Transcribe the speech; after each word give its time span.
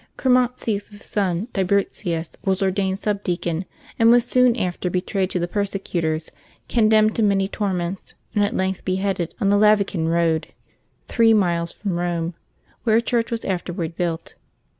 Chromatius's 0.17 1.03
son, 1.05 1.47
Tiburtius, 1.53 2.31
was 2.43 2.63
ordained 2.63 2.97
subdeacon, 2.97 3.65
and 3.99 4.09
was 4.09 4.25
soon 4.25 4.55
after 4.55 4.89
betrayed 4.89 5.29
to 5.29 5.37
the 5.37 5.47
persecutors, 5.47 6.31
condemned 6.67 7.15
to 7.17 7.21
many 7.21 7.47
torments, 7.47 8.15
and 8.33 8.43
at 8.43 8.55
length 8.55 8.83
beheaded 8.83 9.35
on 9.39 9.49
the 9.49 9.57
Lavican 9.59 10.07
Eoad, 10.07 10.45
three 11.07 11.35
miles 11.35 11.71
from 11.71 11.99
Rome, 11.99 12.33
where 12.83 12.95
a 12.97 12.99
church 13.03 13.29
was 13.29 13.45
afterward 13.45 13.95
built. 13.95 14.33